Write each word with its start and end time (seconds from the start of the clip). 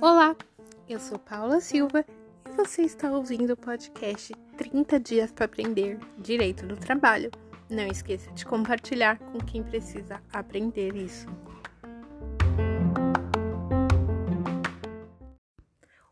Olá, 0.00 0.34
eu 0.88 0.98
sou 0.98 1.18
Paula 1.18 1.60
Silva 1.60 2.02
e 2.48 2.56
você 2.56 2.80
está 2.82 3.10
ouvindo 3.10 3.52
o 3.52 3.56
podcast 3.56 4.32
30 4.56 4.98
Dias 4.98 5.30
para 5.30 5.44
Aprender 5.44 5.98
Direito 6.16 6.66
do 6.66 6.74
Trabalho. 6.74 7.30
Não 7.68 7.86
esqueça 7.86 8.30
de 8.32 8.46
compartilhar 8.46 9.18
com 9.18 9.38
quem 9.38 9.62
precisa 9.62 10.22
aprender 10.32 10.96
isso. 10.96 11.26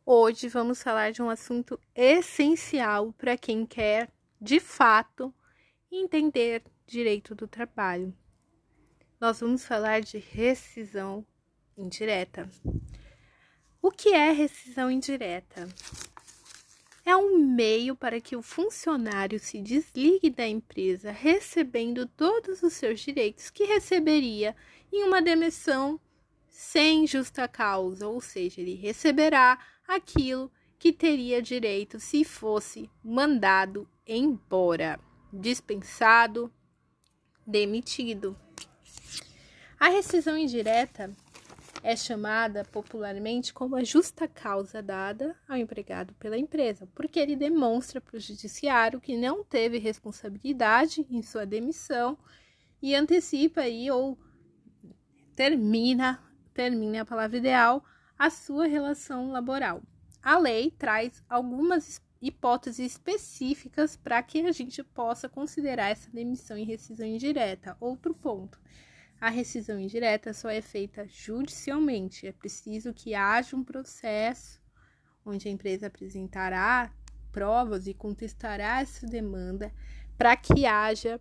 Hoje 0.05 0.49
vamos 0.49 0.83
falar 0.83 1.13
de 1.13 1.23
um 1.23 1.31
assunto 1.31 1.81
essencial 1.95 3.11
para 3.15 3.39
quem 3.39 3.65
quer, 3.65 4.11
de 4.39 4.61
fato, 4.61 5.33
entender 5.91 6.63
direito 6.87 7.35
do 7.35 7.49
trabalho. 7.49 8.15
Nós 9.21 9.41
vamos 9.41 9.65
falar 9.65 10.01
de 10.01 10.19
rescisão 10.19 11.25
indireta. 11.77 12.49
O 13.81 13.91
que 13.91 14.11
é 14.11 14.33
rescisão 14.33 14.91
indireta? 14.91 15.69
É 17.07 17.15
um 17.15 17.39
meio 17.39 17.95
para 17.95 18.21
que 18.21 18.35
o 18.35 18.43
funcionário 18.43 19.39
se 19.39 19.61
desligue 19.61 20.31
da 20.31 20.47
empresa 20.49 21.11
recebendo 21.11 22.07
todos 22.07 22.63
os 22.63 22.73
seus 22.73 23.01
direitos 23.01 23.51
que 23.51 23.65
receberia 23.65 24.57
em 24.91 25.05
uma 25.05 25.21
demissão 25.21 26.01
sem 26.49 27.07
justa 27.07 27.47
causa, 27.47 28.09
ou 28.09 28.21
seja, 28.21 28.61
ele 28.61 28.75
receberá 28.75 29.59
aquilo 29.87 30.51
que 30.79 30.93
teria 30.93 31.43
direito 31.43 32.01
se 32.01 32.25
fosse 32.25 32.89
mandado 33.03 33.89
embora, 34.07 34.99
dispensado, 35.33 36.53
demitido. 37.47 38.37
A 39.85 39.91
rescisão 39.91 40.39
indireta 40.39 41.11
é 41.83 41.95
chamada 41.95 42.65
popularmente 42.65 43.53
como 43.53 43.77
a 43.77 43.85
justa 43.85 44.27
causa 44.27 44.81
dada 44.83 45.37
ao 45.47 45.59
empregado 45.59 46.15
pela 46.15 46.39
empresa, 46.39 46.89
porque 46.95 47.21
ele 47.21 47.37
demonstra 47.37 48.01
para 48.01 48.17
o 48.17 48.19
judiciário 48.19 48.99
que 48.99 49.15
não 49.15 49.45
teve 49.45 49.77
responsabilidade 49.77 51.07
em 51.11 51.21
sua 51.21 51.45
demissão 51.45 52.17
e 52.81 52.95
antecipa 52.95 53.61
aí 53.61 53.91
ou 53.91 54.19
termina, 55.37 56.19
termina 56.55 57.03
a 57.03 57.05
palavra 57.05 57.37
ideal, 57.37 57.85
a 58.19 58.31
sua 58.31 58.67
relação 58.67 59.33
laboral. 59.33 59.83
A 60.23 60.39
lei 60.39 60.71
traz 60.71 61.23
algumas 61.29 62.01
hipóteses 62.23 62.93
específicas 62.93 63.99
para 63.99 64.23
que 64.23 64.47
a 64.47 64.53
gente 64.53 64.83
possa 64.83 65.29
considerar 65.29 65.91
essa 65.91 66.11
demissão 66.11 66.57
em 66.57 66.65
rescisão 66.65 67.07
indireta. 67.07 67.77
Outro 67.79 68.15
ponto. 68.15 68.59
A 69.21 69.31
rescisão 69.31 69.79
indireta 69.79 70.33
só 70.33 70.51
é 70.51 70.61
feita 70.61 71.07
judicialmente. 71.07 72.27
É 72.27 72.33
preciso 72.33 72.93
que 72.93 73.15
haja 73.15 73.57
um 73.57 73.65
processo 73.65 74.61
onde 75.25 75.49
a 75.49 75.51
empresa 75.51 75.87
apresentará 75.87 76.93
provas 77.33 77.87
e 77.87 77.95
contestará 77.95 78.81
essa 78.81 79.07
demanda 79.07 79.73
para 80.17 80.37
que 80.37 80.67
haja 80.67 81.21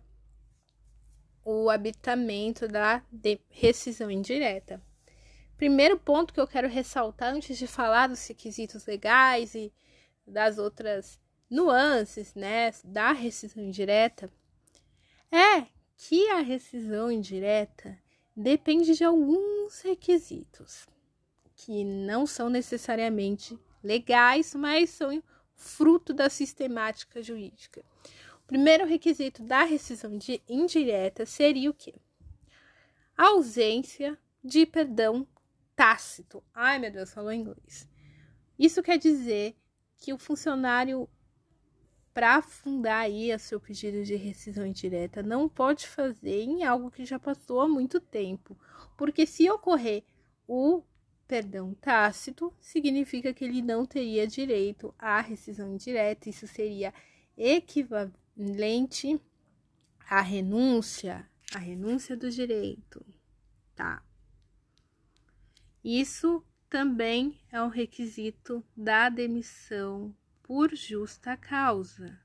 o 1.44 1.68
habitamento 1.68 2.68
da 2.68 3.02
rescisão 3.50 4.10
indireta. 4.10 4.80
Primeiro 5.56 5.98
ponto 5.98 6.32
que 6.32 6.40
eu 6.40 6.46
quero 6.46 6.68
ressaltar 6.68 7.34
antes 7.34 7.58
de 7.58 7.66
falar 7.66 8.08
dos 8.08 8.26
requisitos 8.26 8.86
legais 8.86 9.54
e 9.54 9.72
das 10.26 10.58
outras 10.58 11.20
nuances, 11.50 12.34
né, 12.34 12.72
da 12.84 13.12
rescisão 13.12 13.62
indireta, 13.62 14.30
é 15.30 15.66
que 15.96 16.28
a 16.30 16.40
rescisão 16.40 17.10
indireta 17.10 17.98
depende 18.36 18.94
de 18.94 19.04
alguns 19.04 19.80
requisitos 19.80 20.86
que 21.54 21.84
não 21.84 22.26
são 22.26 22.48
necessariamente 22.48 23.58
legais, 23.82 24.54
mas 24.54 24.90
são 24.90 25.22
fruto 25.54 26.12
da 26.12 26.28
sistemática 26.28 27.22
jurídica. 27.22 27.84
O 28.42 28.46
primeiro 28.46 28.86
requisito 28.86 29.42
da 29.42 29.62
rescisão 29.62 30.18
indireta 30.48 31.24
seria 31.24 31.70
o 31.70 31.74
quê? 31.74 31.94
A 33.16 33.28
ausência 33.28 34.18
de 34.42 34.66
perdão 34.66 35.26
tácito. 35.74 36.42
Ai, 36.52 36.78
meu 36.78 36.90
Deus, 36.90 37.12
falou 37.12 37.32
inglês. 37.32 37.88
Isso 38.58 38.82
quer 38.82 38.98
dizer 38.98 39.56
que 39.96 40.12
o 40.12 40.18
funcionário, 40.18 41.08
para 42.14 42.40
fundar 42.40 43.00
aí 43.00 43.32
a 43.32 43.38
seu 43.40 43.58
pedido 43.60 44.04
de 44.04 44.14
rescisão 44.14 44.64
indireta, 44.64 45.20
não 45.20 45.48
pode 45.48 45.88
fazer 45.88 46.42
em 46.42 46.62
algo 46.62 46.88
que 46.88 47.04
já 47.04 47.18
passou 47.18 47.60
há 47.60 47.68
muito 47.68 48.00
tempo. 48.00 48.56
Porque 48.96 49.26
se 49.26 49.50
ocorrer 49.50 50.04
o 50.46 50.84
perdão 51.26 51.74
tácito, 51.74 52.54
significa 52.60 53.34
que 53.34 53.44
ele 53.44 53.60
não 53.60 53.84
teria 53.84 54.28
direito 54.28 54.94
à 54.96 55.20
rescisão 55.20 55.74
indireta. 55.74 56.28
Isso 56.28 56.46
seria 56.46 56.94
equivalente 57.36 59.20
à 60.08 60.20
renúncia, 60.20 61.28
à 61.52 61.58
renúncia 61.58 62.16
do 62.16 62.30
direito, 62.30 63.04
tá? 63.74 64.04
Isso 65.82 66.44
também 66.70 67.40
é 67.50 67.60
um 67.60 67.68
requisito 67.68 68.64
da 68.76 69.08
demissão 69.08 70.14
por 70.44 70.74
justa 70.74 71.36
causa. 71.36 72.20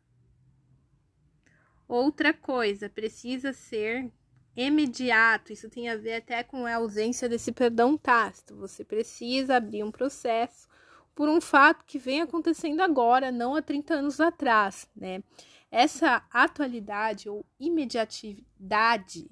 Outra 1.87 2.33
coisa, 2.33 2.89
precisa 2.89 3.51
ser 3.51 4.11
imediato. 4.55 5.51
Isso 5.51 5.69
tem 5.69 5.89
a 5.89 5.95
ver 5.95 6.15
até 6.15 6.43
com 6.43 6.65
a 6.65 6.75
ausência 6.75 7.27
desse 7.27 7.51
perdão 7.51 7.97
tácito. 7.97 8.55
Você 8.57 8.83
precisa 8.83 9.55
abrir 9.55 9.83
um 9.83 9.91
processo 9.91 10.67
por 11.15 11.27
um 11.27 11.41
fato 11.41 11.85
que 11.85 11.97
vem 11.97 12.21
acontecendo 12.21 12.81
agora, 12.81 13.31
não 13.31 13.55
há 13.55 13.61
30 13.61 13.95
anos 13.95 14.19
atrás, 14.19 14.87
né? 14.95 15.23
Essa 15.71 16.25
atualidade 16.31 17.29
ou 17.29 17.45
imediatividade 17.59 19.29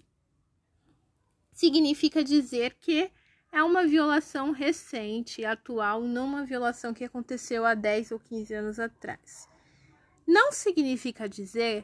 significa 1.52 2.24
dizer 2.24 2.76
que 2.80 3.12
é 3.58 3.64
uma 3.64 3.88
violação 3.88 4.52
recente, 4.52 5.44
atual, 5.44 6.04
não 6.04 6.28
uma 6.28 6.46
violação 6.46 6.94
que 6.94 7.04
aconteceu 7.04 7.66
há 7.66 7.74
10 7.74 8.12
ou 8.12 8.20
15 8.20 8.54
anos 8.54 8.80
atrás. 8.80 9.50
Não 10.28 10.52
significa 10.52 11.28
dizer 11.28 11.84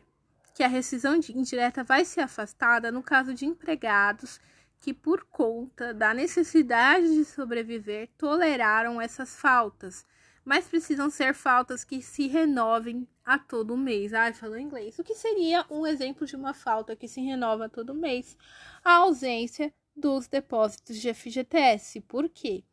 que 0.53 0.61
a 0.61 0.67
rescisão 0.67 1.15
indireta 1.15 1.83
vai 1.83 2.05
ser 2.05 2.21
afastada 2.21 2.91
no 2.91 3.01
caso 3.01 3.33
de 3.33 3.47
empregados 3.47 4.39
que, 4.79 4.93
por 4.93 5.25
conta 5.31 5.95
da 5.95 6.13
necessidade 6.13 7.11
de 7.11 7.25
sobreviver, 7.25 8.07
toleraram 8.19 9.01
essas 9.01 9.35
faltas, 9.35 10.05
mas 10.45 10.67
precisam 10.67 11.09
ser 11.09 11.33
faltas 11.33 11.83
que 11.83 12.03
se 12.03 12.27
renovem 12.27 13.07
a 13.25 13.39
todo 13.39 13.75
mês. 13.75 14.13
Ai, 14.13 14.31
falou 14.31 14.59
inglês. 14.59 14.99
O 14.99 15.03
que 15.03 15.15
seria 15.15 15.65
um 15.71 15.87
exemplo 15.87 16.27
de 16.27 16.35
uma 16.35 16.53
falta 16.53 16.95
que 16.95 17.07
se 17.07 17.19
renova 17.19 17.67
todo 17.67 17.95
mês? 17.95 18.37
A 18.83 18.97
ausência 18.97 19.73
dos 19.95 20.27
depósitos 20.27 20.99
de 20.99 21.13
FGTS. 21.13 22.01
Por 22.01 22.29
quê? 22.29 22.63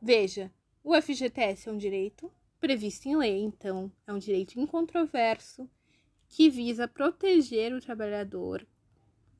Veja, 0.00 0.52
o 0.82 0.94
FGTS 1.00 1.68
é 1.68 1.72
um 1.72 1.78
direito 1.78 2.30
previsto 2.60 3.06
em 3.08 3.16
lei, 3.16 3.42
então 3.42 3.90
é 4.06 4.12
um 4.12 4.18
direito 4.18 4.58
incontroverso 4.58 5.68
que 6.28 6.50
visa 6.50 6.88
proteger 6.88 7.72
o 7.72 7.80
trabalhador 7.80 8.66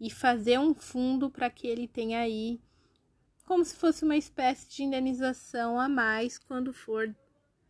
e 0.01 0.11
fazer 0.11 0.59
um 0.59 0.75
fundo 0.75 1.31
para 1.31 1.51
que 1.51 1.67
ele 1.67 1.89
tenha 1.89 2.21
aí 2.21 2.61
como 3.45 3.65
se 3.65 3.75
fosse 3.75 4.05
uma 4.05 4.17
espécie 4.17 4.69
de 4.69 4.83
indenização 4.83 5.79
a 5.79 5.89
mais 5.89 6.39
quando 6.39 6.73
for 6.73 7.15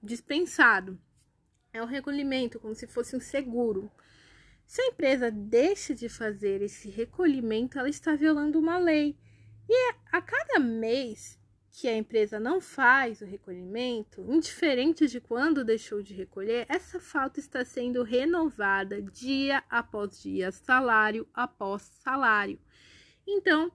dispensado. 0.02 0.98
É 1.72 1.82
um 1.82 1.86
recolhimento, 1.86 2.60
como 2.60 2.74
se 2.74 2.86
fosse 2.86 3.16
um 3.16 3.20
seguro. 3.20 3.90
Se 4.66 4.80
a 4.82 4.86
empresa 4.88 5.30
deixa 5.30 5.94
de 5.94 6.08
fazer 6.08 6.62
esse 6.62 6.88
recolhimento, 6.90 7.78
ela 7.78 7.88
está 7.88 8.14
violando 8.14 8.58
uma 8.58 8.78
lei. 8.78 9.16
E 9.68 9.94
a 10.12 10.20
cada 10.20 10.58
mês 10.58 11.38
que 11.70 11.88
a 11.88 11.96
empresa 11.96 12.38
não 12.38 12.60
faz 12.60 13.20
o 13.20 13.24
recolhimento, 13.24 14.24
indiferente 14.32 15.08
de 15.08 15.20
quando 15.20 15.64
deixou 15.64 16.02
de 16.02 16.14
recolher, 16.14 16.66
essa 16.68 17.00
falta 17.00 17.40
está 17.40 17.64
sendo 17.64 18.04
renovada 18.04 19.02
dia 19.02 19.62
após 19.68 20.22
dia, 20.22 20.52
salário 20.52 21.26
após 21.34 21.82
salário. 21.82 22.60
Então, 23.26 23.72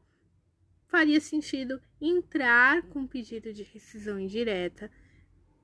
faria 0.87 1.19
sentido 1.19 1.81
entrar 1.99 2.83
com 2.83 3.05
pedido 3.05 3.53
de 3.53 3.63
rescisão 3.63 4.17
indireta 4.17 4.89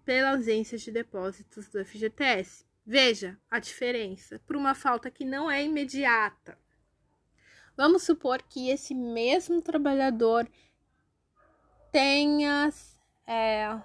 pela 0.04 0.31
ausência 0.31 0.77
de 0.77 0.92
depósitos 0.92 1.69
do 1.69 1.83
FGTS. 1.86 2.66
Veja 2.86 3.38
a 3.50 3.60
diferença 3.60 4.40
por 4.46 4.56
uma 4.56 4.76
falta 4.76 5.10
que 5.10 5.26
não 5.26 5.50
é 5.50 5.64
imediata. 5.64 6.58
Vamos 7.76 8.04
supor 8.04 8.42
que 8.44 8.70
esse 8.70 8.94
mesmo 8.94 9.62
trabalhador 9.62 10.48
tenha 11.92 12.72
é, 13.26 13.80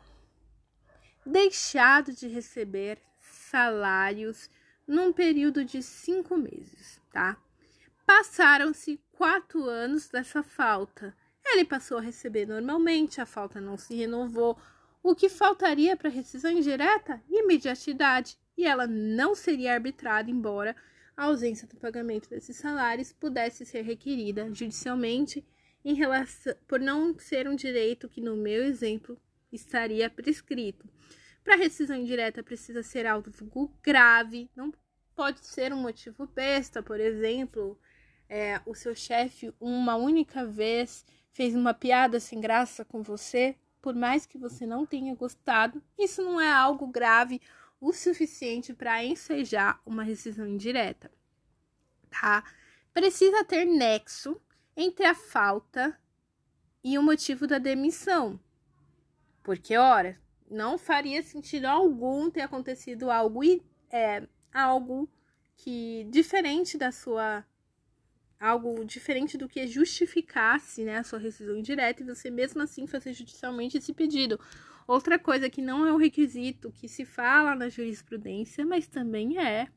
deixado 1.24 2.12
de 2.12 2.28
receber 2.28 3.00
salários 3.18 4.50
num 4.86 5.12
período 5.12 5.64
de 5.64 5.82
cinco 5.82 6.36
meses, 6.36 7.00
tá? 7.12 7.36
Passaram-se 8.04 9.00
quatro 9.12 9.64
anos 9.64 10.08
dessa 10.08 10.42
falta. 10.42 11.16
Ele 11.44 11.64
passou 11.64 11.98
a 11.98 12.02
receber 12.02 12.46
normalmente, 12.46 13.20
a 13.20 13.26
falta 13.26 13.60
não 13.60 13.78
se 13.78 13.94
renovou. 13.94 14.58
O 15.02 15.14
que 15.14 15.28
faltaria 15.28 15.96
para 15.96 16.10
rescisão 16.10 16.50
indireta? 16.50 17.22
Imediatidade, 17.28 18.36
e 18.60 18.66
ela 18.66 18.86
não 18.86 19.34
seria 19.34 19.72
arbitrada, 19.72 20.30
embora 20.30 20.76
a 21.16 21.24
ausência 21.24 21.66
do 21.66 21.76
pagamento 21.76 22.28
desses 22.28 22.58
salários 22.58 23.10
pudesse 23.10 23.64
ser 23.64 23.80
requerida 23.80 24.52
judicialmente 24.52 25.42
em 25.82 25.94
relação, 25.94 26.54
por 26.68 26.78
não 26.78 27.18
ser 27.18 27.48
um 27.48 27.56
direito 27.56 28.06
que, 28.06 28.20
no 28.20 28.36
meu 28.36 28.62
exemplo, 28.62 29.18
estaria 29.50 30.10
prescrito. 30.10 30.86
Para 31.42 31.56
rescisão 31.56 31.96
indireta 31.96 32.42
precisa 32.42 32.82
ser 32.82 33.06
algo 33.06 33.30
grave, 33.82 34.50
não 34.54 34.70
pode 35.16 35.40
ser 35.46 35.72
um 35.72 35.80
motivo 35.80 36.26
besta, 36.26 36.82
por 36.82 37.00
exemplo, 37.00 37.80
é, 38.28 38.60
o 38.66 38.74
seu 38.74 38.94
chefe 38.94 39.54
uma 39.58 39.96
única 39.96 40.44
vez 40.44 41.02
fez 41.32 41.54
uma 41.54 41.72
piada 41.72 42.20
sem 42.20 42.38
graça 42.42 42.84
com 42.84 43.02
você, 43.02 43.56
por 43.80 43.94
mais 43.94 44.26
que 44.26 44.36
você 44.36 44.66
não 44.66 44.84
tenha 44.84 45.14
gostado, 45.14 45.82
isso 45.98 46.22
não 46.22 46.38
é 46.38 46.52
algo 46.52 46.86
grave 46.86 47.40
o 47.80 47.92
suficiente 47.92 48.74
para 48.74 49.02
ensejar 49.02 49.80
uma 49.86 50.02
rescisão 50.02 50.46
indireta, 50.46 51.10
tá? 52.10 52.44
Precisa 52.92 53.44
ter 53.44 53.64
nexo 53.64 54.40
entre 54.76 55.06
a 55.06 55.14
falta 55.14 55.98
e 56.84 56.98
o 56.98 57.02
motivo 57.02 57.46
da 57.46 57.58
demissão. 57.58 58.38
Porque, 59.42 59.76
ora, 59.76 60.20
não 60.50 60.76
faria 60.76 61.22
sentido 61.22 61.66
algum 61.66 62.30
ter 62.30 62.42
acontecido 62.42 63.10
algo, 63.10 63.40
é, 63.90 64.26
algo 64.52 65.08
que 65.56 66.04
diferente 66.10 66.76
da 66.76 66.92
sua 66.92 67.44
algo 68.38 68.82
diferente 68.86 69.36
do 69.36 69.46
que 69.46 69.66
justificasse 69.66 70.82
né, 70.82 70.96
a 70.96 71.04
sua 71.04 71.18
rescisão 71.18 71.58
indireta 71.58 72.02
e 72.02 72.06
você 72.06 72.30
mesmo 72.30 72.62
assim 72.62 72.86
fazer 72.86 73.12
judicialmente 73.12 73.76
esse 73.76 73.92
pedido. 73.92 74.40
Outra 74.90 75.20
coisa 75.20 75.48
que 75.48 75.62
não 75.62 75.86
é 75.86 75.92
um 75.92 75.96
requisito 75.96 76.72
que 76.72 76.88
se 76.88 77.04
fala 77.04 77.54
na 77.54 77.68
jurisprudência, 77.68 78.66
mas 78.66 78.88
também 78.88 79.38
é, 79.38 79.68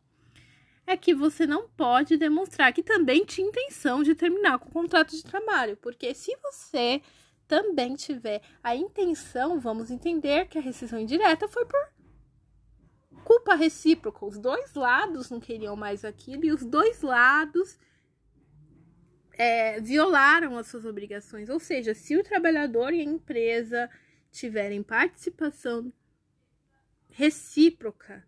é 0.88 0.98
que 0.98 1.13
você 1.13 1.45
não 1.45 1.69
pode 1.69 2.18
demonstrar 2.18 2.74
que 2.74 2.81
também 2.81 3.24
tinha 3.24 3.48
intenção 3.48 4.01
de 4.01 4.15
terminar 4.15 4.57
com 4.57 4.69
o 4.69 4.71
contrato 4.71 5.12
de 5.12 5.24
trabalho, 5.24 5.77
porque 5.77 6.15
se 6.15 6.36
você 6.38 7.00
também 7.48 7.94
tiver 7.94 8.42
a 8.63 8.75
intenção, 8.75 9.60
vamos 9.60 9.92
entender 9.92 10.48
que 10.48 10.57
a 10.57 10.62
rescisão 10.62 11.00
indireta 11.00 11.48
foi 11.48 11.68
por 11.68 11.94
culpa 13.24 13.54
recíproca. 13.54 14.25
Os 14.25 14.39
dois 14.39 14.74
lados 14.74 15.30
não 15.30 15.39
queriam 15.39 15.75
mais 15.75 16.04
aquilo 16.04 16.44
e 16.44 16.51
os 16.51 16.65
dois 16.65 17.04
lados 17.04 17.77
é, 19.33 19.80
violaram 19.80 20.57
as 20.57 20.65
suas 20.65 20.86
obrigações. 20.86 21.50
Ou 21.50 21.60
seja, 21.60 21.94
se 21.94 22.18
o 22.18 22.24
trabalhador 22.24 22.95
e 22.95 23.01
a 23.01 23.04
empresa 23.04 23.88
tiverem 24.33 24.81
participação 24.81 25.94
recíproca 27.09 28.27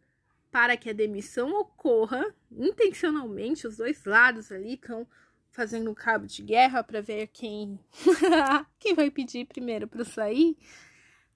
para 0.52 0.78
que 0.78 0.90
a 0.90 0.94
demissão 0.94 1.52
ocorra 1.60 2.34
intencionalmente, 2.52 3.68
os 3.68 3.78
dois 3.78 4.06
lados 4.06 4.52
ali 4.52 4.75
estão 4.75 5.06
fazendo 5.52 5.90
um 5.90 5.94
cabo 5.94 6.28
de 6.28 6.44
guerra 6.44 6.84
para 6.84 7.02
ver 7.02 7.28
quem 7.28 7.80
quem 8.80 8.94
vai 8.94 9.10
pedir 9.10 9.46
primeiro 9.48 9.88
para 9.88 10.06
sair. 10.06 10.56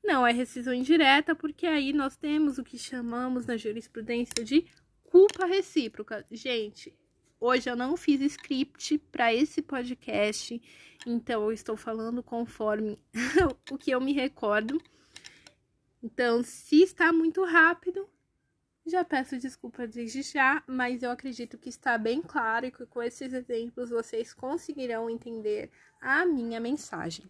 Não 0.03 0.25
é 0.25 0.31
rescisão 0.31 0.73
indireta, 0.73 1.35
porque 1.35 1.65
aí 1.67 1.91
nós 1.91 2.15
temos 2.15 2.57
o 2.57 2.63
que 2.63 2.77
chamamos 2.77 3.45
na 3.45 3.57
jurisprudência 3.57 4.45
de 4.45 4.65
culpa 5.03 5.45
recíproca. 5.45 6.25
Gente, 6.31 6.97
Hoje 7.41 7.69
eu 7.69 7.75
não 7.75 7.95
fiz 7.95 8.19
script 8.19 8.97
para 8.97 9.33
esse 9.33 9.61
podcast, 9.61 10.61
então 11.07 11.43
eu 11.43 11.53
estou 11.53 11.77
falando 11.77 12.21
conforme 12.21 12.99
o 13.71 13.77
que 13.77 13.91
eu 13.91 14.01
me 14.01 14.11
recordo. 14.11 14.77
Então, 16.03 16.43
se 16.43 16.83
está 16.83 17.13
muito 17.13 17.41
rápido, 17.45 18.09
já 18.85 19.05
peço 19.05 19.37
desculpa 19.37 19.87
desde 19.87 20.21
já, 20.21 20.61
mas 20.67 21.01
eu 21.01 21.11
acredito 21.11 21.57
que 21.57 21.69
está 21.69 21.97
bem 21.97 22.21
claro 22.21 22.65
e 22.65 22.71
que 22.71 22.85
com 22.85 23.01
esses 23.01 23.31
exemplos 23.31 23.89
vocês 23.89 24.33
conseguirão 24.33 25.09
entender 25.09 25.71
a 26.01 26.25
minha 26.25 26.59
mensagem. 26.59 27.25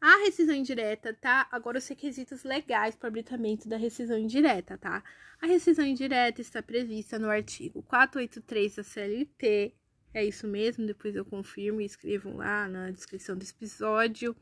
A 0.00 0.16
rescisão 0.24 0.54
indireta, 0.54 1.12
tá? 1.12 1.46
Agora 1.52 1.76
os 1.76 1.86
requisitos 1.86 2.42
legais 2.42 2.96
para 2.96 3.06
o 3.06 3.08
habilitamento 3.08 3.68
da 3.68 3.76
rescisão 3.76 4.18
indireta, 4.18 4.78
tá? 4.78 5.04
A 5.40 5.46
rescisão 5.46 5.84
indireta 5.84 6.40
está 6.40 6.62
prevista 6.62 7.18
no 7.18 7.28
artigo 7.28 7.82
483 7.82 8.76
da 8.76 8.82
CLT. 8.82 9.74
É 10.14 10.24
isso 10.24 10.46
mesmo, 10.46 10.86
depois 10.86 11.14
eu 11.14 11.24
confirmo 11.24 11.80
e 11.80 11.84
escrevam 11.84 12.36
lá 12.36 12.66
na 12.66 12.90
descrição 12.90 13.36
desse 13.36 13.52
episódio. 13.52 14.34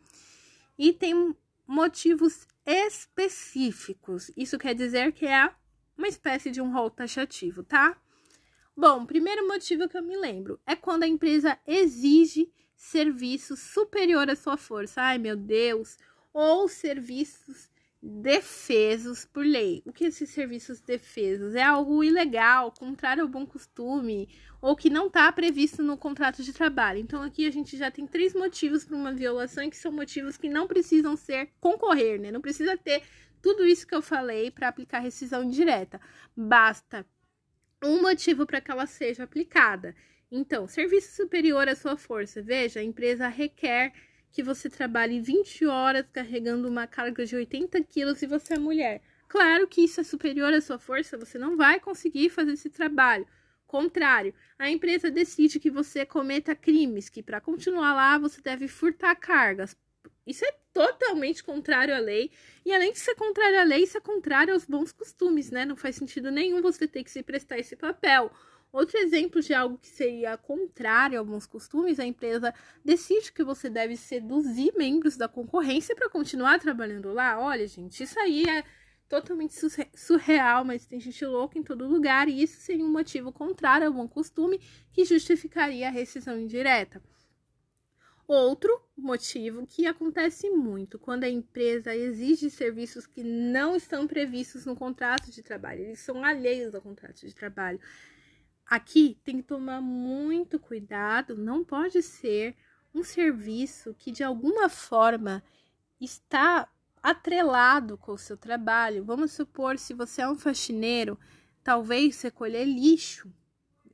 E 0.78 0.92
tem 0.92 1.34
motivos 1.66 2.46
específicos. 2.64 4.30
Isso 4.36 4.58
quer 4.58 4.74
dizer 4.74 5.12
que 5.12 5.26
é 5.26 5.52
uma 5.96 6.06
espécie 6.06 6.52
de 6.52 6.60
um 6.60 6.72
rol 6.72 6.88
taxativo, 6.88 7.64
tá? 7.64 8.00
Bom, 8.76 9.04
primeiro 9.04 9.46
motivo 9.48 9.88
que 9.88 9.98
eu 9.98 10.02
me 10.04 10.16
lembro 10.16 10.60
é 10.64 10.76
quando 10.76 11.02
a 11.02 11.08
empresa 11.08 11.58
exige 11.66 12.48
serviço 12.78 13.56
superior 13.56 14.30
à 14.30 14.36
sua 14.36 14.56
força. 14.56 15.02
Ai, 15.02 15.18
meu 15.18 15.36
Deus! 15.36 15.98
Ou 16.32 16.68
serviços 16.68 17.68
defesos 18.00 19.24
por 19.24 19.44
lei. 19.44 19.82
O 19.84 19.92
que 19.92 20.04
esses 20.04 20.30
serviços 20.30 20.80
defesos? 20.80 21.56
É 21.56 21.62
algo 21.62 22.04
ilegal, 22.04 22.70
contrário 22.70 23.24
ao 23.24 23.28
bom 23.28 23.44
costume, 23.44 24.28
ou 24.62 24.76
que 24.76 24.88
não 24.88 25.08
está 25.08 25.30
previsto 25.32 25.82
no 25.82 25.98
contrato 25.98 26.44
de 26.44 26.52
trabalho. 26.52 27.00
Então, 27.00 27.20
aqui 27.20 27.46
a 27.46 27.50
gente 27.50 27.76
já 27.76 27.90
tem 27.90 28.06
três 28.06 28.32
motivos 28.34 28.84
para 28.84 28.96
uma 28.96 29.12
violação, 29.12 29.68
que 29.68 29.76
são 29.76 29.90
motivos 29.90 30.36
que 30.36 30.48
não 30.48 30.68
precisam 30.68 31.16
ser 31.16 31.50
concorrer, 31.60 32.20
né? 32.20 32.30
Não 32.30 32.40
precisa 32.40 32.76
ter 32.76 33.02
tudo 33.42 33.66
isso 33.66 33.86
que 33.86 33.94
eu 33.94 34.02
falei 34.02 34.52
para 34.52 34.68
aplicar 34.68 35.00
rescisão 35.00 35.42
indireta. 35.42 36.00
Basta 36.36 37.04
um 37.82 38.00
motivo 38.00 38.46
para 38.46 38.60
que 38.60 38.70
ela 38.70 38.86
seja 38.86 39.24
aplicada. 39.24 39.94
Então, 40.30 40.68
serviço 40.68 41.16
superior 41.16 41.68
à 41.68 41.74
sua 41.74 41.96
força. 41.96 42.42
Veja, 42.42 42.80
a 42.80 42.84
empresa 42.84 43.28
requer 43.28 43.92
que 44.30 44.42
você 44.42 44.68
trabalhe 44.68 45.20
20 45.20 45.64
horas 45.66 46.06
carregando 46.12 46.68
uma 46.68 46.86
carga 46.86 47.24
de 47.24 47.34
80 47.34 47.82
quilos 47.84 48.20
e 48.22 48.26
você 48.26 48.54
é 48.54 48.58
mulher. 48.58 49.02
Claro 49.26 49.66
que 49.66 49.82
isso 49.82 50.00
é 50.00 50.04
superior 50.04 50.52
à 50.52 50.60
sua 50.60 50.78
força, 50.78 51.16
você 51.16 51.38
não 51.38 51.56
vai 51.56 51.80
conseguir 51.80 52.30
fazer 52.30 52.52
esse 52.52 52.70
trabalho. 52.70 53.26
Contrário, 53.66 54.34
a 54.58 54.70
empresa 54.70 55.10
decide 55.10 55.60
que 55.60 55.70
você 55.70 56.06
cometa 56.06 56.54
crimes, 56.54 57.08
que 57.10 57.22
para 57.22 57.40
continuar 57.40 57.94
lá 57.94 58.16
você 58.16 58.40
deve 58.40 58.68
furtar 58.68 59.14
cargas. 59.16 59.76
Isso 60.26 60.44
é 60.44 60.52
totalmente 60.72 61.42
contrário 61.42 61.94
à 61.94 61.98
lei. 61.98 62.30
E 62.64 62.72
além 62.72 62.92
de 62.92 62.98
ser 62.98 63.14
contrário 63.14 63.60
à 63.60 63.64
lei, 63.64 63.82
isso 63.82 63.96
é 63.96 64.00
contrário 64.00 64.54
aos 64.54 64.64
bons 64.64 64.92
costumes, 64.92 65.50
né? 65.50 65.64
Não 65.64 65.76
faz 65.76 65.96
sentido 65.96 66.30
nenhum 66.30 66.62
você 66.62 66.86
ter 66.86 67.02
que 67.02 67.10
se 67.10 67.22
prestar 67.22 67.58
esse 67.58 67.76
papel. 67.76 68.30
Outro 68.70 68.98
exemplo 68.98 69.40
de 69.40 69.54
algo 69.54 69.78
que 69.78 69.88
seria 69.88 70.36
contrário 70.36 71.16
a 71.16 71.20
alguns 71.20 71.46
costumes, 71.46 71.98
a 71.98 72.04
empresa 72.04 72.52
decide 72.84 73.32
que 73.32 73.42
você 73.42 73.70
deve 73.70 73.96
seduzir 73.96 74.74
membros 74.76 75.16
da 75.16 75.26
concorrência 75.26 75.96
para 75.96 76.10
continuar 76.10 76.60
trabalhando 76.60 77.12
lá. 77.12 77.40
Olha, 77.40 77.66
gente, 77.66 78.02
isso 78.02 78.18
aí 78.20 78.44
é 78.44 78.62
totalmente 79.08 79.54
surreal, 79.94 80.64
mas 80.64 80.84
tem 80.84 81.00
gente 81.00 81.24
louca 81.24 81.58
em 81.58 81.62
todo 81.62 81.88
lugar 81.88 82.28
e 82.28 82.42
isso 82.42 82.60
seria 82.60 82.84
um 82.84 82.92
motivo 82.92 83.32
contrário 83.32 83.86
a 83.86 83.88
algum 83.88 84.06
costume 84.06 84.60
que 84.92 85.04
justificaria 85.04 85.88
a 85.88 85.90
rescisão 85.90 86.38
indireta. 86.38 87.02
Outro 88.26 88.78
motivo 88.94 89.66
que 89.66 89.86
acontece 89.86 90.50
muito 90.50 90.98
quando 90.98 91.24
a 91.24 91.30
empresa 91.30 91.96
exige 91.96 92.50
serviços 92.50 93.06
que 93.06 93.22
não 93.22 93.74
estão 93.74 94.06
previstos 94.06 94.66
no 94.66 94.76
contrato 94.76 95.30
de 95.30 95.42
trabalho, 95.42 95.80
eles 95.80 96.00
são 96.00 96.22
alheios 96.22 96.74
ao 96.74 96.82
contrato 96.82 97.26
de 97.26 97.34
trabalho. 97.34 97.80
Aqui 98.68 99.18
tem 99.24 99.38
que 99.38 99.44
tomar 99.44 99.80
muito 99.80 100.58
cuidado, 100.58 101.34
não 101.36 101.64
pode 101.64 102.02
ser 102.02 102.54
um 102.94 103.02
serviço 103.02 103.94
que 103.98 104.12
de 104.12 104.22
alguma 104.22 104.68
forma 104.68 105.42
está 105.98 106.68
atrelado 107.02 107.96
com 107.96 108.12
o 108.12 108.18
seu 108.18 108.36
trabalho. 108.36 109.04
Vamos 109.04 109.32
supor, 109.32 109.78
se 109.78 109.94
você 109.94 110.20
é 110.20 110.28
um 110.28 110.36
faxineiro, 110.36 111.18
talvez 111.64 112.20
recolher 112.20 112.64
lixo 112.64 113.32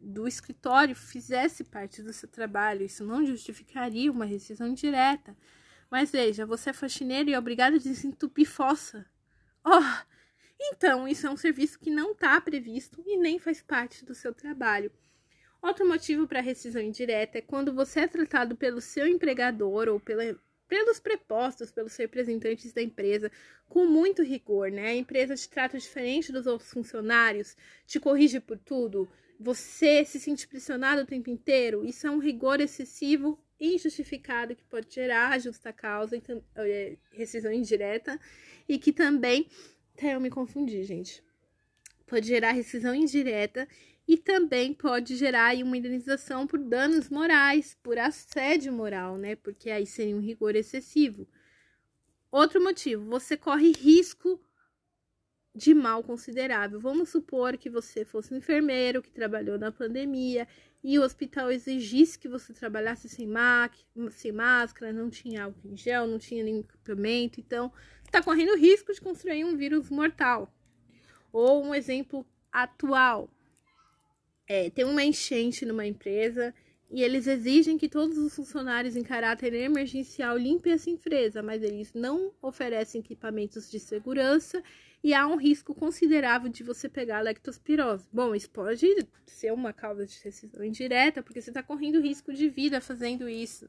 do 0.00 0.26
escritório 0.26 0.95
fizesse 0.95 1.64
parte 1.64 2.02
do 2.02 2.12
seu 2.12 2.28
trabalho. 2.28 2.85
Isso 2.85 3.04
não 3.04 3.25
justificaria 3.25 4.11
uma 4.11 4.25
rescisão 4.25 4.75
direta. 4.75 5.37
Mas 5.90 6.11
veja, 6.11 6.45
você 6.45 6.71
é 6.71 6.73
faxineiro 6.73 7.31
e 7.31 7.35
é 7.35 7.38
obrigado 7.38 7.75
a 7.75 7.78
desentupir 7.78 8.49
fossa. 8.49 9.07
Oh, 9.64 10.13
então, 10.73 11.06
isso 11.06 11.26
é 11.26 11.30
um 11.30 11.37
serviço 11.37 11.78
que 11.78 11.90
não 11.90 12.12
está 12.12 12.40
previsto 12.40 13.02
e 13.06 13.16
nem 13.16 13.38
faz 13.38 13.62
parte 13.62 14.04
do 14.04 14.14
seu 14.14 14.33
trabalho. 14.33 14.90
Outro 15.61 15.87
motivo 15.88 16.26
para 16.26 16.40
rescisão 16.40 16.83
indireta 16.83 17.38
é 17.38 17.42
quando 17.42 17.73
você 17.73 18.00
é 18.00 18.06
tratado 18.06 18.54
pelo 18.54 18.80
seu 18.80 19.06
empregador 19.06 19.88
ou 19.88 19.99
pela, 19.99 20.38
pelos 20.68 21.00
prepostos, 21.00 21.71
pelos 21.71 21.97
representantes 21.97 22.73
da 22.73 22.83
empresa, 22.83 23.30
com 23.68 23.87
muito 23.87 24.23
rigor, 24.23 24.71
né? 24.71 24.88
A 24.88 24.94
empresa 24.94 25.35
te 25.35 25.49
trata 25.49 25.78
diferente 25.78 26.30
dos 26.30 26.47
outros 26.47 26.71
funcionários, 26.71 27.56
te 27.87 27.99
corrige 27.99 28.40
por 28.40 28.59
tudo, 28.59 29.09
você 29.38 30.04
se 30.04 30.21
sente 30.21 30.47
pressionado 30.47 31.02
o 31.02 31.06
tempo 31.06 31.30
inteiro, 31.30 31.85
isso 31.85 32.06
é 32.06 32.11
um 32.11 32.18
rigor 32.18 32.61
excessivo 32.61 33.38
injustificado 33.59 34.54
que 34.54 34.64
pode 34.64 34.92
gerar 34.92 35.38
justa 35.40 35.73
causa, 35.73 36.21
é, 36.56 36.97
rescisão 37.12 37.52
indireta, 37.52 38.18
e 38.68 38.78
que 38.78 38.92
também, 38.92 39.47
até 39.97 40.15
eu 40.15 40.21
me 40.21 40.29
confundi, 40.29 40.83
gente, 40.85 41.23
pode 42.07 42.27
gerar 42.27 42.53
rescisão 42.53 42.95
indireta 42.95 43.69
e 44.07 44.17
também 44.17 44.75
pode 44.75 45.17
gerar 45.17 45.55
uma 45.57 45.77
indenização 45.77 46.47
por 46.47 46.59
danos 46.59 47.09
morais, 47.09 47.77
por 47.83 47.97
assédio 47.97 48.73
moral, 48.73 49.17
né? 49.17 49.37
Porque 49.37 49.71
aí 49.71 49.87
seria 49.87 50.17
um 50.17 50.21
rigor 50.21 50.57
excessivo. 50.57 51.27
Outro 52.31 52.63
motivo, 52.63 53.05
você 53.05 53.37
corre 53.37 53.73
risco 53.73 54.41
de 55.55 55.73
mal 55.73 56.03
considerável. 56.03 56.81
Vamos 56.81 57.11
supor 57.11 57.57
que 57.57 57.71
você 57.71 58.05
fosse 58.05 58.35
um 58.35 58.39
enfermeiro 58.39 59.01
que 59.01 59.11
trabalhou 59.11 59.57
na 59.57 59.71
pandemia 59.71 60.47
e 60.83 60.99
o 60.99 61.03
hospital 61.03 61.51
exigisse 61.51 62.19
que 62.19 62.29
você 62.29 62.53
trabalhasse 62.53 63.09
sem, 63.09 63.29
sem 64.11 64.33
máscara, 64.33 64.93
não 64.93 65.09
tinha 65.09 65.45
álcool 65.45 65.69
em 65.69 65.77
gel, 65.77 66.07
não 66.07 66.19
tinha 66.19 66.43
nenhum 66.43 66.61
equipamento, 66.61 67.41
então 67.41 67.73
está 68.14 68.23
correndo 68.23 68.56
risco 68.56 68.94
de 68.94 69.00
construir 69.00 69.44
um 69.44 69.56
vírus 69.56 69.90
mortal. 69.90 70.49
Ou 71.33 71.64
um 71.64 71.75
exemplo 71.75 72.25
atual: 72.52 73.28
é, 74.47 74.71
tem 74.71 74.85
uma 74.85 75.02
enchente 75.02 75.66
numa 75.66 75.85
empresa 75.85 76.54
e 76.92 77.02
eles 77.02 77.26
exigem 77.26 77.76
que 77.76 77.88
todos 77.88 78.16
os 78.16 78.37
funcionários 78.37 78.94
em 78.94 79.02
caráter 79.02 79.52
emergencial 79.52 80.37
limpem 80.38 80.73
essa 80.73 80.88
empresa, 80.88 81.42
mas 81.42 81.61
eles 81.62 81.92
não 81.92 82.33
oferecem 82.40 83.00
equipamentos 83.00 83.68
de 83.68 83.80
segurança 83.80 84.62
e 85.02 85.12
há 85.12 85.26
um 85.26 85.37
risco 85.37 85.75
considerável 85.75 86.49
de 86.49 86.62
você 86.62 86.88
pegar 86.88 87.18
a 87.18 87.23
lectospirose. 87.23 88.06
Bom, 88.12 88.33
isso 88.33 88.49
pode 88.49 88.87
ser 89.26 89.52
uma 89.52 89.73
causa 89.73 90.06
de 90.06 90.16
rescisão 90.23 90.64
indireta, 90.64 91.21
porque 91.21 91.40
você 91.40 91.50
está 91.50 91.64
correndo 91.64 92.00
risco 92.00 92.33
de 92.33 92.49
vida 92.49 92.80
fazendo 92.80 93.28
isso. 93.28 93.68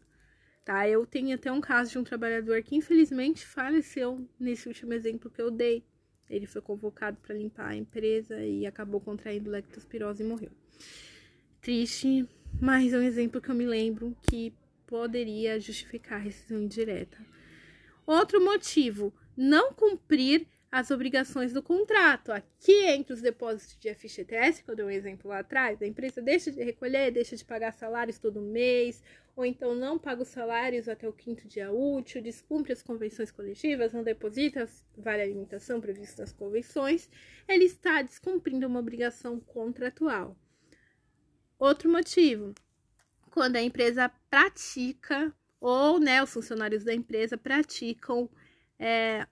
Tá? 0.66 0.90
Eu 0.90 1.06
tenho 1.06 1.36
até 1.36 1.52
um 1.52 1.62
caso 1.62 1.92
de 1.92 2.00
um 2.00 2.04
trabalhador 2.04 2.64
que 2.64 2.76
infelizmente 2.76 3.46
faleceu 3.46 4.28
nesse 4.40 4.68
último 4.68 4.94
exemplo 4.94 5.30
que 5.30 5.40
eu 5.40 5.52
dei. 5.52 5.86
Ele 6.28 6.48
foi 6.48 6.60
convocado 6.60 7.18
para 7.22 7.36
limpar 7.36 7.68
a 7.68 7.76
empresa 7.76 8.44
e 8.44 8.66
acabou 8.66 9.00
contraindo 9.00 9.52
lectospirose 9.52 10.24
e 10.24 10.26
morreu. 10.26 10.52
Triste, 11.62 12.28
mas 12.60 12.94
é 12.94 12.98
um 12.98 13.04
exemplo 13.04 13.40
que 13.40 13.50
eu 13.50 13.54
me 13.54 13.66
lembro 13.66 14.18
que 14.24 14.52
poderia 14.88 15.60
justificar 15.60 16.20
a 16.20 16.24
rescisão 16.24 16.60
indireta. 16.64 17.18
Outro 18.04 18.44
motivo, 18.44 19.14
não 19.38 19.72
cumprir 19.72 20.48
as 20.76 20.92
obrigações 20.92 21.54
do 21.54 21.64
contrato. 21.64 22.34
Aqui 22.34 22.86
entre 22.88 23.14
os 23.14 23.22
depósitos 23.22 23.78
de 23.80 23.96
FGTS, 23.96 24.62
que 24.62 24.70
eu 24.70 24.76
dei 24.76 24.84
um 24.84 24.90
exemplo 24.90 25.30
lá 25.30 25.40
atrás, 25.40 25.82
a 25.82 25.88
empresa 25.88 26.22
deixa 26.22 26.52
de 26.52 26.62
recolher, 26.62 27.14
deixa 27.14 27.34
de 27.38 27.46
pagar 27.46 27.72
salários 27.72 28.20
todo 28.20 28.42
mês, 28.42 29.02
ou 29.38 29.46
então 29.46 29.74
não 29.74 29.98
paga 29.98 30.24
os 30.24 30.28
salários 30.28 30.90
até 30.90 31.08
o 31.08 31.14
quinto 31.14 31.48
dia 31.48 31.72
útil, 31.72 32.22
descumpre 32.22 32.74
as 32.74 32.84
convenções 32.84 33.32
coletivas, 33.32 33.94
não 33.94 34.04
deposita 34.04 34.68
vale 34.98 35.22
alimentação 35.22 35.80
prevista 35.80 36.24
nas 36.24 36.34
convenções, 36.34 37.10
ele 37.48 37.64
está 37.64 38.02
descumprindo 38.02 38.68
uma 38.68 38.82
obrigação 38.82 39.40
contratual. 39.40 40.36
Outro 41.58 41.90
motivo, 41.90 42.54
quando 43.32 43.56
a 43.56 43.62
empresa 43.62 44.12
pratica, 44.30 45.34
ou 45.58 46.02
né, 46.02 46.22
os 46.22 46.34
funcionários 46.34 46.84
da 46.84 46.94
empresa 46.94 47.38
praticam 47.38 48.30
é, 48.78 49.26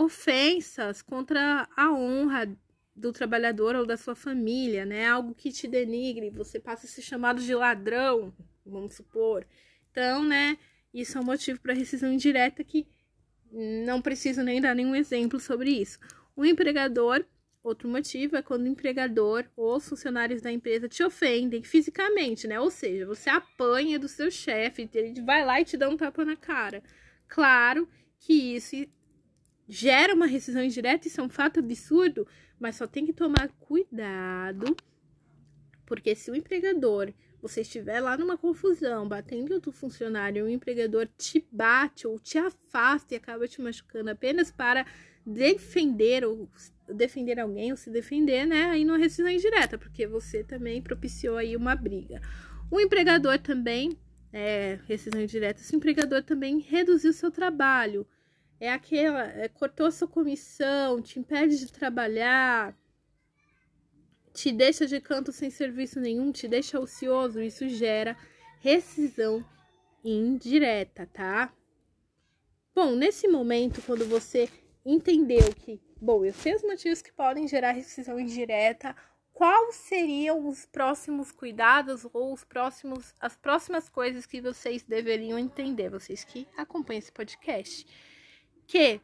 ofensas 0.00 1.02
contra 1.02 1.68
a 1.76 1.92
honra 1.92 2.56
do 2.94 3.12
trabalhador 3.12 3.74
ou 3.76 3.86
da 3.86 3.96
sua 3.96 4.14
família, 4.14 4.84
né? 4.84 5.06
Algo 5.06 5.34
que 5.34 5.52
te 5.52 5.66
denigre, 5.66 6.30
você 6.30 6.58
passa 6.58 6.86
a 6.86 6.88
ser 6.88 7.02
chamado 7.02 7.42
de 7.42 7.54
ladrão, 7.54 8.32
vamos 8.64 8.94
supor. 8.94 9.46
Então, 9.90 10.22
né, 10.24 10.58
isso 10.92 11.18
é 11.18 11.20
um 11.20 11.24
motivo 11.24 11.60
para 11.60 11.74
rescisão 11.74 12.12
indireta 12.12 12.62
que 12.62 12.86
não 13.52 14.00
preciso 14.00 14.42
nem 14.42 14.60
dar 14.60 14.74
nenhum 14.74 14.94
exemplo 14.94 15.40
sobre 15.40 15.70
isso. 15.70 15.98
O 16.36 16.44
empregador 16.44 17.24
Outro 17.62 17.90
motivo 17.90 18.36
é 18.36 18.42
quando 18.42 18.62
o 18.62 18.68
empregador 18.68 19.44
ou 19.54 19.76
os 19.76 19.86
funcionários 19.86 20.40
da 20.40 20.50
empresa 20.50 20.88
te 20.88 21.02
ofendem 21.02 21.62
fisicamente, 21.62 22.48
né? 22.48 22.58
Ou 22.58 22.70
seja, 22.70 23.04
você 23.04 23.28
apanha 23.28 23.98
do 23.98 24.08
seu 24.08 24.30
chefe, 24.30 24.88
ele 24.94 25.20
vai 25.20 25.44
lá 25.44 25.60
e 25.60 25.64
te 25.66 25.76
dá 25.76 25.86
um 25.86 25.96
tapa 25.96 26.24
na 26.24 26.36
cara. 26.36 26.82
Claro 27.28 27.86
que 28.18 28.56
isso 28.56 28.76
gera 29.70 30.12
uma 30.12 30.26
rescisão 30.26 30.64
indireta, 30.64 31.06
isso 31.06 31.20
é 31.20 31.24
um 31.24 31.28
fato 31.28 31.60
absurdo, 31.60 32.26
mas 32.58 32.74
só 32.74 32.88
tem 32.88 33.06
que 33.06 33.12
tomar 33.12 33.48
cuidado, 33.60 34.76
porque 35.86 36.12
se 36.16 36.28
o 36.28 36.34
empregador, 36.34 37.12
você 37.40 37.60
estiver 37.60 38.00
lá 38.00 38.16
numa 38.16 38.36
confusão, 38.36 39.08
batendo 39.08 39.54
outro 39.54 39.70
funcionário, 39.70 40.44
o 40.44 40.48
empregador 40.48 41.08
te 41.16 41.46
bate 41.52 42.04
ou 42.04 42.18
te 42.18 42.36
afasta 42.36 43.14
e 43.14 43.16
acaba 43.16 43.46
te 43.46 43.62
machucando 43.62 44.10
apenas 44.10 44.50
para 44.50 44.84
defender 45.24 46.24
ou 46.24 46.50
defender 46.88 47.38
alguém 47.38 47.70
ou 47.70 47.76
se 47.76 47.90
defender, 47.90 48.46
né? 48.46 48.64
Aí 48.64 48.84
não 48.84 48.96
é 48.96 48.98
rescisão 48.98 49.30
indireta, 49.30 49.78
porque 49.78 50.04
você 50.04 50.42
também 50.42 50.82
propiciou 50.82 51.36
aí 51.36 51.56
uma 51.56 51.76
briga. 51.76 52.20
O 52.68 52.80
empregador 52.80 53.38
também, 53.38 53.96
é, 54.32 54.80
rescisão 54.88 55.22
indireta, 55.22 55.62
se 55.62 55.74
o 55.74 55.76
empregador 55.76 56.24
também 56.24 56.58
reduziu 56.58 57.12
seu 57.12 57.30
trabalho, 57.30 58.04
é 58.60 58.70
aquela, 58.70 59.24
é, 59.24 59.48
cortou 59.48 59.90
sua 59.90 60.06
comissão, 60.06 61.00
te 61.00 61.18
impede 61.18 61.58
de 61.58 61.72
trabalhar, 61.72 62.76
te 64.34 64.52
deixa 64.52 64.86
de 64.86 65.00
canto 65.00 65.32
sem 65.32 65.50
serviço 65.50 65.98
nenhum, 65.98 66.30
te 66.30 66.46
deixa 66.46 66.78
ocioso, 66.78 67.40
isso 67.40 67.66
gera 67.68 68.16
rescisão 68.60 69.42
indireta, 70.04 71.06
tá? 71.06 71.52
Bom, 72.74 72.94
nesse 72.94 73.26
momento, 73.26 73.82
quando 73.82 74.06
você 74.06 74.48
entendeu 74.84 75.52
que, 75.54 75.80
bom, 76.00 76.24
eu 76.24 76.32
sei 76.32 76.54
os 76.54 76.62
motivos 76.62 77.02
que 77.02 77.12
podem 77.12 77.48
gerar 77.48 77.72
rescisão 77.72 78.20
indireta, 78.20 78.94
quais 79.32 79.74
seriam 79.76 80.46
os 80.46 80.66
próximos 80.66 81.32
cuidados 81.32 82.06
ou 82.12 82.32
os 82.32 82.44
próximos, 82.44 83.14
as 83.18 83.36
próximas 83.36 83.88
coisas 83.88 84.26
que 84.26 84.40
vocês 84.40 84.82
deveriam 84.82 85.38
entender, 85.38 85.88
vocês 85.88 86.24
que 86.24 86.46
acompanham 86.56 86.98
esse 86.98 87.12
podcast? 87.12 87.86
Que 88.70 89.00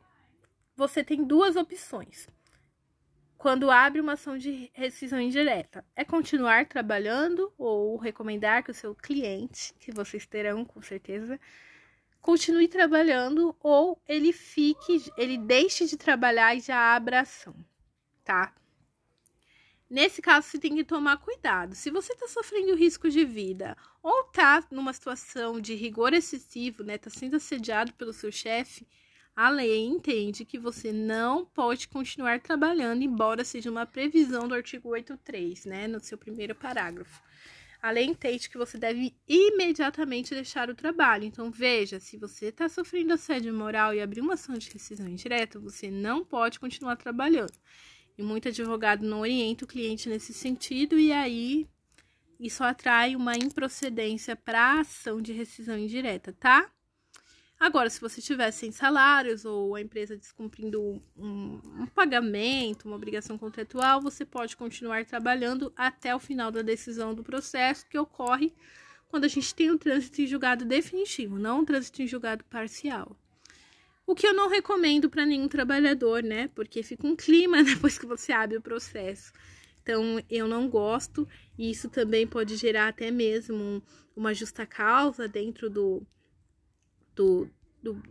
você 0.76 1.02
tem 1.02 1.25
duas 1.25 1.56
opções. 1.56 2.28
Quando 3.37 3.68
abre 3.68 4.00
uma 4.00 4.12
ação 4.12 4.38
de 4.38 4.70
rescisão 4.73 5.20
indireta, 5.20 5.85
é 5.96 6.04
continuar 6.04 6.66
trabalhando 6.66 7.52
ou 7.58 7.96
recomendar 7.96 8.62
que 8.62 8.70
o 8.70 8.75
seu 8.75 8.94
cliente, 8.94 9.75
que 9.80 9.90
vocês 9.90 10.25
terão 10.25 10.64
com 10.64 10.80
certeza, 10.80 11.40
continue 12.20 12.68
trabalhando 12.68 13.56
ou 13.58 14.00
ele 14.06 14.32
fique, 14.32 15.02
ele 15.16 15.37
deixe 15.37 15.85
de 15.87 15.96
trabalhar 15.96 16.54
e 16.54 16.61
já 16.61 16.94
abra 16.94 17.23
ação, 17.23 17.56
tá? 18.23 18.54
Nesse 19.90 20.23
caso, 20.23 20.46
você 20.46 20.61
tem 20.61 20.76
que 20.76 20.85
tomar 20.85 21.16
cuidado. 21.16 21.75
Se 21.75 21.90
você 21.90 22.12
está 22.12 22.28
sofrendo 22.28 22.76
risco 22.76 23.11
de 23.11 23.25
vida 23.25 23.76
ou 24.00 24.28
está 24.28 24.64
numa 24.70 24.92
situação 24.92 25.61
de 25.61 25.75
rigor 25.75 26.12
excessivo, 26.12 26.85
né, 26.85 26.94
está 26.94 27.11
sendo 27.11 27.35
assediado 27.35 27.92
pelo 27.94 28.12
seu 28.12 28.30
chefe, 28.30 28.87
a 29.37 29.50
lei 29.50 29.85
entende 29.85 30.47
que 30.47 30.59
você 30.59 30.90
não 30.90 31.45
pode 31.45 31.88
continuar 31.88 32.40
trabalhando, 32.40 33.02
embora 33.02 33.45
seja 33.45 33.71
uma 33.71 33.85
previsão 33.85 34.49
do 34.49 34.55
artigo 34.55 34.88
83, 34.88 35.66
né, 35.66 35.87
no 35.87 36.00
seu 36.00 36.16
primeiro 36.16 36.55
parágrafo. 36.55 37.23
A 37.83 37.90
lei 37.90 38.07
entende 38.07 38.49
que 38.49 38.57
você 38.57 38.78
deve 38.78 39.14
imediatamente 39.28 40.35
deixar 40.35 40.71
o 40.71 40.75
trabalho. 40.75 41.25
Então, 41.25 41.50
veja, 41.50 42.00
se 42.00 42.16
você 42.16 42.47
está 42.47 42.66
sofrendo 42.66 43.12
assédio 43.12 43.52
moral 43.52 43.93
e 43.93 44.00
abrir 44.00 44.23
uma 44.23 44.35
ação 44.35 44.57
de 44.57 44.71
rescisão 44.71 45.07
indireta, 45.07 45.61
você 45.61 45.90
não 45.90 46.25
pode 46.25 46.59
continuar 46.59 46.97
trabalhando. 46.97 47.52
E 48.16 48.23
muito 48.23 48.49
advogado 48.49 49.05
não 49.05 49.21
orienta 49.21 49.66
o 49.66 49.69
cliente 49.69 50.09
nesse 50.09 50.33
sentido, 50.33 50.99
e 50.99 51.12
aí 51.12 51.69
isso 52.40 52.64
atrai 52.64 53.14
uma 53.14 53.37
improcedência 53.37 54.35
para 54.35 54.61
a 54.61 54.81
ação 54.81 55.21
de 55.21 55.35
rescisão 55.35 55.78
indireta, 55.78 56.33
tá? 56.33 56.71
Agora, 57.59 57.89
se 57.89 58.01
você 58.01 58.21
tiver 58.21 58.51
sem 58.51 58.71
salários 58.71 59.47
ou 59.47 59.75
a 59.75 59.81
empresa 59.81 60.17
descumprindo 60.17 61.03
um, 61.17 61.61
um, 61.81 61.87
pagamento, 61.87 62.85
uma 62.85 62.97
obrigação 62.97 63.39
contratual, 63.39 64.01
você 64.01 64.27
pode 64.27 64.57
continuar 64.57 65.07
trabalhando 65.07 65.73
até 65.75 66.15
o 66.15 66.19
final 66.19 66.51
da 66.51 66.61
decisão 66.61 67.15
do 67.15 67.25
processo, 67.25 67.87
que 67.89 67.99
ocorre 67.99 68.53
quando 69.09 69.25
a 69.25 69.29
gente 69.29 69.55
tem 69.55 69.71
um 69.71 69.79
trânsito 69.79 70.21
em 70.21 70.27
julgado 70.27 70.67
definitivo, 70.67 71.39
não 71.39 71.61
um 71.61 71.65
trânsito 71.65 72.03
em 72.03 72.07
julgado 72.07 72.45
parcial. 72.45 73.17
O 74.07 74.15
que 74.15 74.27
eu 74.27 74.35
não 74.35 74.51
recomendo 74.51 75.09
para 75.09 75.25
nenhum 75.25 75.49
trabalhador, 75.49 76.23
né? 76.23 76.49
Porque 76.55 76.83
fica 76.83 77.07
um 77.07 77.17
clima 77.17 77.63
depois 77.65 77.99
que 77.99 78.07
você 78.07 78.33
abre 78.33 78.59
o 78.59 78.63
processo. 78.63 79.33
Então, 79.83 80.23
eu 80.29 80.47
não 80.47 80.69
gosto, 80.69 81.27
e 81.57 81.71
isso 81.71 81.89
também 81.89 82.27
pode 82.27 82.57
gerar 82.57 82.89
até 82.89 83.11
mesmo 83.11 83.83
uma 84.15 84.35
justa 84.35 84.67
causa 84.67 85.27
dentro 85.27 85.71
do, 85.71 86.07
do, 87.16 87.50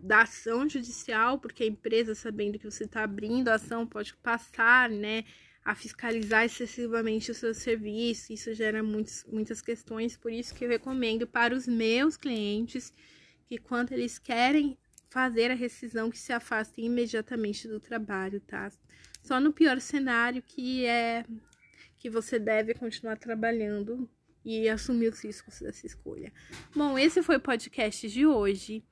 da 0.01 0.23
ação 0.23 0.67
judicial, 0.67 1.39
porque 1.39 1.63
a 1.63 1.67
empresa, 1.67 2.15
sabendo 2.15 2.59
que 2.59 2.69
você 2.69 2.85
está 2.85 3.03
abrindo 3.03 3.49
a 3.49 3.55
ação, 3.55 3.85
pode 3.85 4.13
passar, 4.15 4.89
né, 4.89 5.23
a 5.63 5.73
fiscalizar 5.75 6.45
excessivamente 6.45 7.31
o 7.31 7.35
seu 7.35 7.53
serviço. 7.53 8.33
Isso 8.33 8.53
gera 8.53 8.83
muitos, 8.83 9.25
muitas 9.25 9.61
questões, 9.61 10.17
por 10.17 10.31
isso 10.31 10.53
que 10.53 10.65
eu 10.65 10.69
recomendo 10.69 11.25
para 11.25 11.55
os 11.55 11.67
meus 11.67 12.17
clientes 12.17 12.93
que 13.47 13.57
quando 13.57 13.91
eles 13.91 14.17
querem 14.17 14.77
fazer 15.09 15.51
a 15.51 15.55
rescisão 15.55 16.09
que 16.09 16.17
se 16.17 16.33
afastem 16.33 16.85
imediatamente 16.85 17.67
do 17.67 17.79
trabalho, 17.79 18.41
tá? 18.41 18.71
Só 19.23 19.39
no 19.39 19.53
pior 19.53 19.79
cenário 19.79 20.41
que 20.41 20.85
é 20.85 21.25
que 21.97 22.09
você 22.09 22.37
deve 22.37 22.73
continuar 22.73 23.17
trabalhando 23.17 24.09
e 24.43 24.69
assumir 24.69 25.07
os 25.07 25.23
riscos 25.23 25.59
dessa 25.59 25.87
escolha. 25.87 26.31
Bom, 26.75 26.99
esse 26.99 27.23
foi 27.23 27.37
o 27.37 27.41
podcast 27.41 28.07
de 28.07 28.27
hoje. 28.27 28.83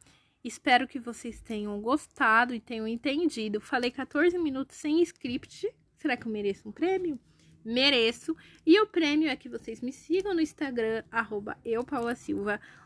Espero 0.44 0.88
que 0.88 1.00
vocês 1.00 1.40
tenham 1.40 1.80
gostado 1.80 2.54
e 2.54 2.60
tenham 2.60 2.86
entendido. 2.86 3.62
Falei 3.62 3.90
14 3.90 4.38
minutos 4.38 4.76
sem 4.76 5.02
script. 5.02 5.74
Será 5.98 6.18
que 6.18 6.28
eu 6.28 6.32
mereço 6.32 6.68
um 6.68 6.72
prêmio? 6.72 7.18
Mereço. 7.64 8.36
E 8.66 8.78
o 8.82 8.86
prêmio 8.86 9.30
é 9.30 9.38
que 9.38 9.48
vocês 9.48 9.80
me 9.80 9.94
sigam 9.94 10.34
no 10.34 10.42
Instagram, 10.42 11.02
arroba. 11.10 11.58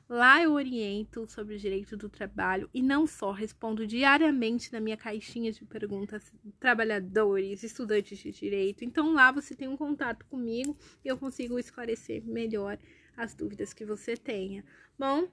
Lá 0.08 0.42
eu 0.42 0.54
oriento 0.54 1.26
sobre 1.26 1.56
o 1.56 1.58
direito 1.58 1.98
do 1.98 2.08
trabalho 2.08 2.70
e 2.72 2.82
não 2.82 3.08
só, 3.08 3.32
respondo 3.32 3.88
diariamente 3.88 4.72
na 4.72 4.80
minha 4.80 4.96
caixinha 4.96 5.52
de 5.52 5.66
perguntas 5.66 6.32
trabalhadores, 6.60 7.64
estudantes 7.64 8.20
de 8.20 8.32
direito. 8.32 8.86
Então 8.86 9.14
lá 9.14 9.32
você 9.32 9.56
tem 9.56 9.68
um 9.68 9.76
contato 9.76 10.26
comigo 10.28 10.78
e 11.04 11.08
eu 11.08 11.18
consigo 11.18 11.58
esclarecer 11.58 12.24
melhor 12.24 12.78
as 13.18 13.34
dúvidas 13.34 13.74
que 13.74 13.84
você 13.84 14.16
tenha. 14.16 14.64
Bom, 14.98 15.28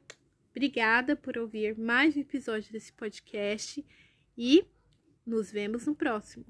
obrigada 0.55 1.17
por 1.17 1.37
ouvir 1.37 1.77
mais 1.77 2.17
um 2.17 2.21
episódio 2.21 2.71
desse 2.71 2.93
podcast 2.93 3.85
e 4.39 4.65
nos 5.27 5.51
vemos 5.51 5.85
no 5.85 5.97
próximo. 5.97 6.45